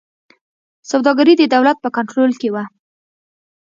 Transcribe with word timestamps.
سوداګري 0.91 1.33
د 1.37 1.43
دولت 1.53 1.77
په 1.81 1.89
کنټرول 1.97 2.31
کې 2.39 2.49
وه. 2.53 2.63